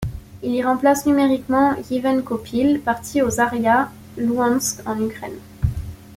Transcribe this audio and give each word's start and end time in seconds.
Il 0.41 0.55
y 0.55 0.63
remplace 0.63 1.05
numériquement 1.05 1.75
Yevhen 1.91 2.23
Kopyl, 2.23 2.79
parti 2.81 3.21
au 3.21 3.29
Zarya 3.29 3.91
Louhansk 4.17 4.79
en 4.87 4.99
Ukraine. 4.99 5.37